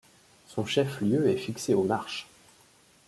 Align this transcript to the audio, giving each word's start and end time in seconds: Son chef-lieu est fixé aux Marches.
Son 0.47 0.65
chef-lieu 0.65 1.29
est 1.29 1.37
fixé 1.37 1.75
aux 1.75 1.83
Marches. 1.83 2.27